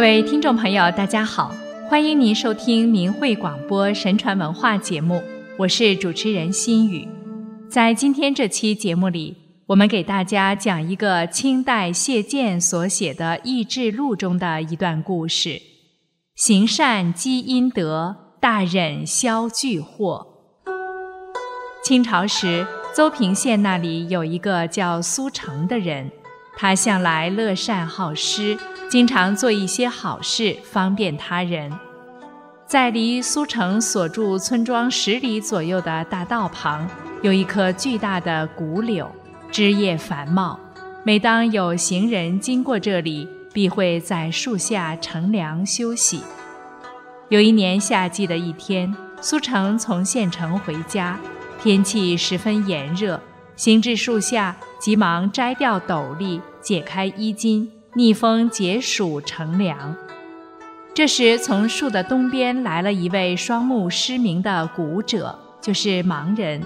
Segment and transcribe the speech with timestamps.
[0.00, 1.54] 各位听众朋友，大家好，
[1.86, 5.22] 欢迎您收听明慧广播神传文化节目，
[5.58, 7.06] 我是主持人心雨。
[7.68, 15.60] 在今天这期节目里，我们给大家讲一个清代谢鉴所写的《益智录》中的一段故事：
[16.34, 20.26] 行善积阴德，大忍消巨祸。
[21.84, 26.10] 清朝时，邹平县那里有一个叫苏成的人，
[26.56, 28.58] 他向来乐善好施。
[28.88, 31.72] 经常做一些好事，方便他人。
[32.66, 36.88] 在离苏城所住村庄十里左右的大道旁，
[37.22, 39.08] 有一棵巨大的古柳，
[39.52, 40.58] 枝叶繁茂。
[41.04, 46.22] 每当有行人经过这里，必会在树下乘凉休息。
[47.28, 51.16] 有一年夏季的一天，苏城从县城回家，
[51.62, 53.20] 天气十分炎热，
[53.60, 57.70] 行至树下，急忙摘掉斗笠，解开衣襟。
[57.92, 59.94] 逆风解暑乘凉。
[60.94, 66.62] 这时，从树的东边来了一位双目失明的古者，就是盲人。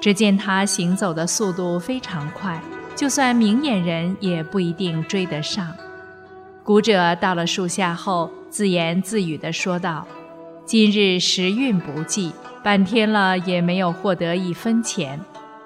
[0.00, 2.60] 只见他行走的速度非常快，
[2.96, 5.72] 就算明眼人也不一定追得上。
[6.64, 10.04] 古者到了树下后，自言自语地说道
[10.66, 12.32] ：“今日时运不济，
[12.64, 15.20] 半天了也没有获得一分钱。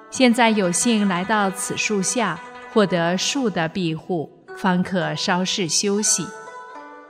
[0.09, 2.39] 现在有幸来到此树下，
[2.73, 6.25] 获得树的庇护。”方可稍事休息。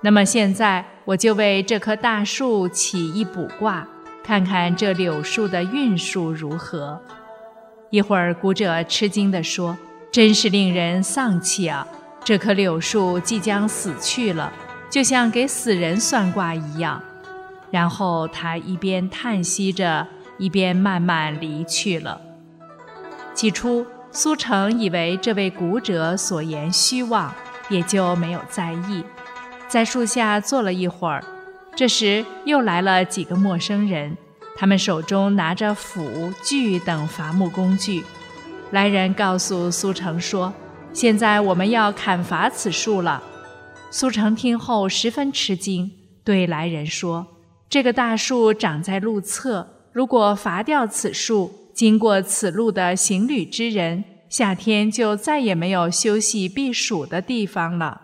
[0.01, 3.87] 那么现在，我就为这棵大树起一卜卦，
[4.21, 7.01] 看看这柳树的运数如何。
[7.89, 9.77] 一会儿，古者吃惊地说
[10.11, 11.87] ：“真是令人丧气啊！
[12.21, 14.51] 这棵柳树即将死去了，
[14.89, 17.01] 就像给死人算卦一样。”
[17.71, 20.05] 然后他一边叹息着，
[20.37, 22.19] 一边慢慢离去了。
[23.37, 23.85] 起初。
[24.09, 27.31] 苏成以为这位古者所言虚妄，
[27.69, 29.03] 也就没有在意，
[29.67, 31.23] 在树下坐了一会儿。
[31.75, 34.17] 这时又来了几个陌生人，
[34.55, 38.03] 他们手中拿着斧、锯等伐木工具。
[38.71, 40.51] 来人告诉苏成说
[40.91, 43.21] ：“现在我们要砍伐此树了。”
[43.91, 45.91] 苏成听后十分吃惊，
[46.23, 47.27] 对来人说
[47.69, 58.01] ：“这个大树长在路侧，如果伐掉此树，”经过此路的行旅之人，夏天就再也没有休息避暑的地方了。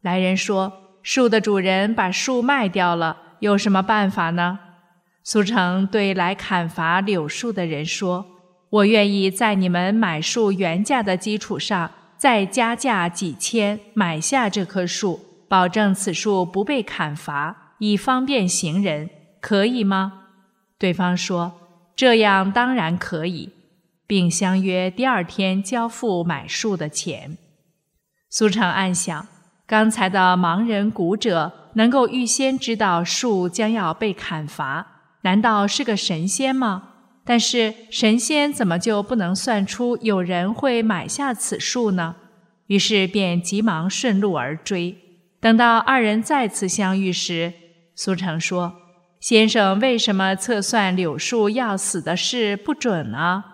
[0.00, 0.72] 来人说
[1.04, 4.60] ：“树的主人把树卖掉了，有什么办法呢？”
[5.22, 8.24] 苏成对来砍伐柳树的人说
[8.70, 15.20] ：“我愿意在你们买树原价的基础上，再加价几千买下这棵树，
[15.50, 20.20] 保证此树不被砍伐，以方便行人，可以吗？”
[20.80, 21.58] 对方说。
[21.94, 23.50] 这样当然可以，
[24.06, 27.36] 并相约第二天交付买树的钱。
[28.30, 29.26] 苏成暗想：
[29.66, 34.86] 刚才的盲人古者能够预先知道树将要被砍伐，
[35.22, 36.90] 难道是个神仙吗？
[37.24, 42.16] 但是神仙怎么就不能算出有人会买下此树呢？
[42.66, 44.96] 于是便急忙顺路而追。
[45.40, 47.52] 等到二人再次相遇时，
[47.94, 48.81] 苏成说。
[49.22, 53.44] 先生为什么测算柳树要死的事不准呢？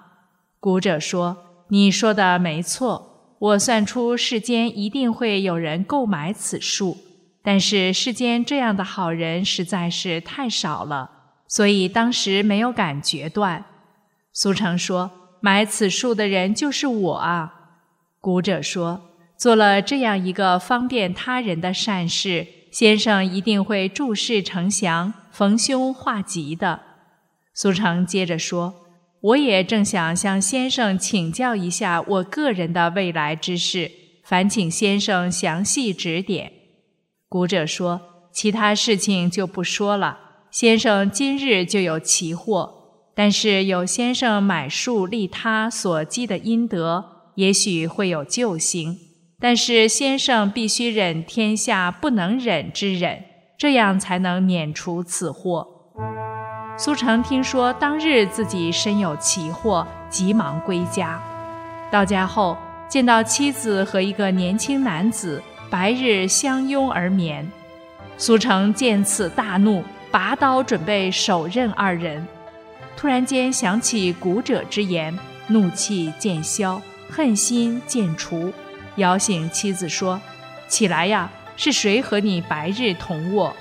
[0.59, 1.37] 古者说
[1.69, 6.97] ：“你说的没错，我算出世间一定会有人购买此树，
[7.43, 11.11] 但是世间这样的好人实在是太少了，
[11.47, 13.67] 所以当时没有敢决断。”
[14.33, 15.11] 苏成说
[15.43, 17.53] ：“买此树的人就是我啊。”
[18.23, 19.03] 古者说
[19.37, 26.81] ：“做了这样一个方便他人的善事，先生一定会诸事成祥。”逢凶化吉的，
[27.55, 28.75] 苏成接着说
[29.23, 33.89] ：“我也正想向先生请教一下我个人的未来之事，
[34.25, 36.51] 烦请先生详细指点。”
[37.31, 38.01] 古者说
[38.35, 40.19] ：“其他事情就不说了。
[40.51, 42.73] 先生今日就有奇货，
[43.15, 48.99] 但是有先生买树利他所积的阴德，也许会有救星。
[49.39, 53.27] 但是先生必须忍天下不能忍之忍。”
[53.59, 55.67] 这样才能免除此祸。
[56.79, 61.21] 苏成听说当日自己身有奇祸，急忙归家。
[61.91, 62.57] 到家后，
[62.89, 67.51] 见到妻子和一个年轻男子白日相拥而眠。
[68.17, 69.83] 苏成见此大怒，
[70.13, 72.25] 拔刀准备手刃二人。
[72.97, 75.19] 突然间想起古者之言，
[75.49, 78.53] 怒气渐消，恨心渐除，
[78.97, 80.21] 摇醒妻子说
[80.69, 81.29] ：“起来呀！”
[81.59, 83.55] 是谁和你白日同卧？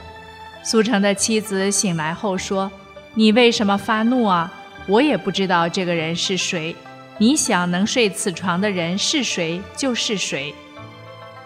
[0.61, 2.71] 苏成的妻子醒来后说
[3.15, 4.53] ：“你为什么发怒啊？
[4.85, 6.75] 我也不知道这个人是谁。
[7.17, 10.53] 你想能睡此床的人是谁就是谁。”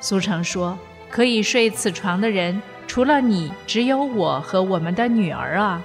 [0.02, 0.78] 苏成说
[1.10, 5.82] ：“可以睡此床的人，除了你，只有我和我们的女儿啊。”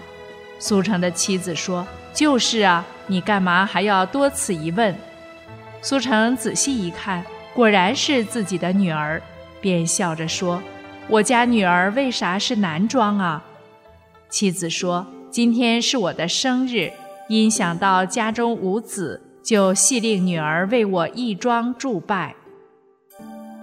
[0.58, 4.92] 苏成的妻子说：“就是啊，你干嘛还要多此一问？”
[5.80, 7.24] 苏成仔细一看，
[7.54, 9.22] 果然是自己的女儿，
[9.66, 10.62] 便笑着说
[11.10, 13.42] ：“我家女儿为啥是男装啊？”
[14.30, 16.92] 妻子说：“今天是我的生日，
[17.28, 22.36] 因想到家中无子，就系令女儿为我义装祝拜。”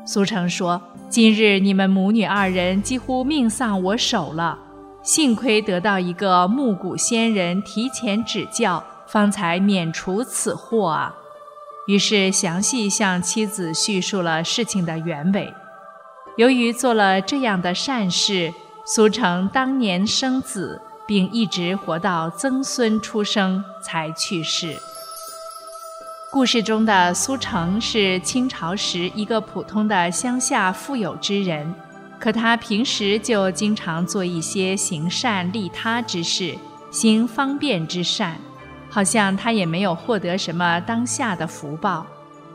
[0.06, 4.60] 苏成说：“今日你们母女二人几乎命丧我手了，
[5.04, 11.16] 幸亏得到一个木谷仙人提前指教，方才免除此祸啊。”
[11.88, 15.54] 于是详细向妻子叙述了事情的原委。
[16.36, 18.54] 由于做了这样的善事。
[18.86, 24.76] 苏成当年生子，并一直活到曾孙出生才去世。
[26.30, 31.74] 故事中的苏成是清朝时一个普通的乡下富有之人，
[32.20, 36.54] 可他平时就经常做一些行善利他之事，
[36.92, 38.38] 行方便之善，
[38.90, 42.06] 好像他也没有获得什么当下的福报。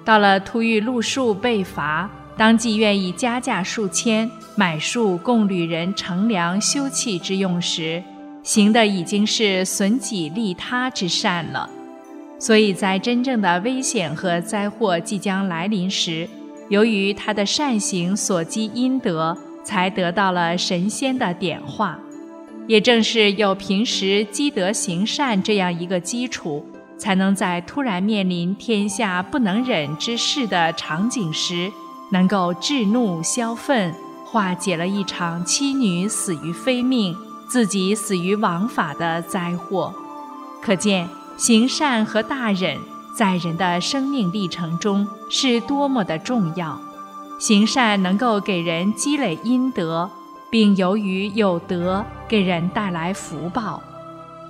[0.05, 2.11] 到了突遇路数被罚。
[2.39, 8.01] 当即愿意加价数千买树供旅人乘凉休憩之用时，
[8.45, 11.69] 行的已经是损己利他之善了。
[12.39, 16.29] 所以在真正的危险和灾祸即将来临时，
[16.69, 21.99] 由于他的善行所积阴德，才得到了神仙的点化。
[22.69, 26.65] 也正是有平时积德行善这样一个基础，
[26.97, 31.69] 才能在突然面临天下不能忍之事的场景时。
[32.11, 33.95] 能够制怒消愤，
[34.25, 37.17] 化解了一场妻女死于非命、
[37.49, 39.95] 自己死于枉法的灾祸。
[40.61, 42.79] 可见行善和大忍
[43.15, 46.79] 在人的生命历程中是多么的重要。
[47.39, 50.11] 行善能够给人积累阴德，
[50.51, 53.81] 并由于有德给人带来福报；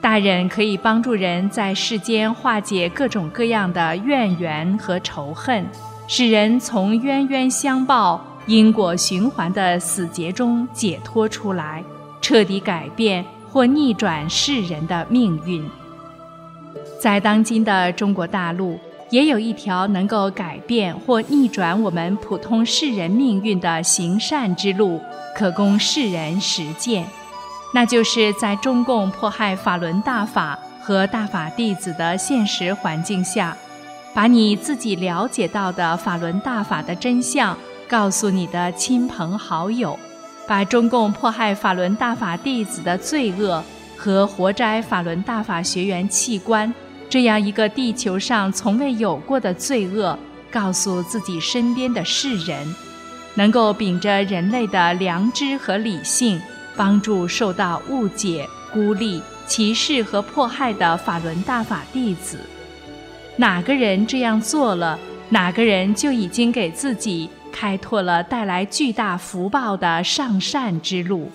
[0.01, 5.67] 大忍可以帮助人在世间化解各种各样的怨缘和仇恨。
[6.11, 11.85] 使人从冤冤相报、因果循环的死结中解脱出来，
[12.23, 13.23] 彻底改变
[13.53, 15.63] 或逆转世人的命运。
[16.99, 25.03] 在当今的中国大陆，也有一条能够改变或逆转我们普通世人命运的行善之路，
[25.37, 27.05] 可供世人实践。
[27.75, 33.55] 那就是在中共迫害法轮大法和大法弟子的现实环境下。
[34.15, 37.57] 把你自己了解到的法轮大法的真相
[37.89, 39.99] 告诉你的亲朋好友，
[40.47, 43.63] 把中共迫害法轮大法弟子的罪恶
[43.97, 46.73] 和活摘法轮大法学员器官
[47.09, 50.19] 这样一个地球上从未有过的罪恶
[50.51, 52.75] 告诉自己身边的世人，
[53.35, 56.41] 能够秉着人类的良知和理性，
[56.77, 62.39] 帮助受到误解、孤立、歧视和迫害的法轮大法弟子。
[63.39, 64.99] 哪个人这样做了，
[65.29, 71.31] 哪个人就已经给自己开拓了带来巨大福报的上善之路。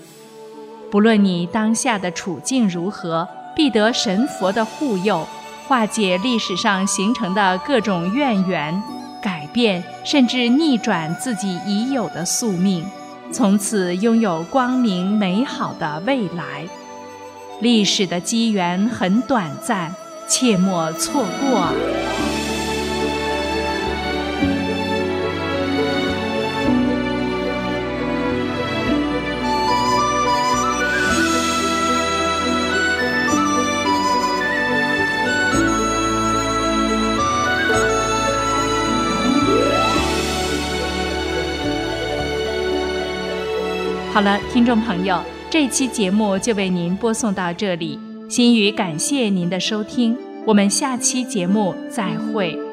[0.91, 5.25] 不论你当下的处境如何，必得神佛的护佑，
[5.65, 8.83] 化解历史上形成的各种怨缘，
[9.21, 12.85] 改变甚至逆转自己已有的宿命，
[13.31, 16.65] 从此拥有光明美好的未来。
[17.61, 19.95] 历史的机缘很短暂。
[20.27, 21.69] 切莫错过。
[44.13, 48.12] 好了，听众朋友，这期节目就为您播送到这里。
[48.33, 52.72] 心语感谢您的收听，我们下期节目再会。